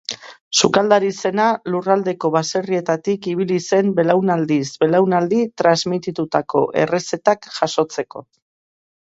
[0.59, 1.43] Sukaldari zena
[1.73, 8.27] lurraldeko baserrietatik ibili zen belaunaldiz belaunaldi transmititutako errezetak jasotzeko.